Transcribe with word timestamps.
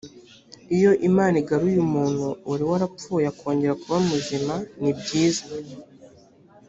iyo 0.77 0.91
imana 1.09 1.35
igaruye 1.41 1.77
umuntu 1.87 2.25
wari 2.49 2.63
warapfuye 2.69 3.25
akongera 3.31 3.77
kuba 3.81 3.97
muzima 4.09 4.53
nibyiza 4.81 5.45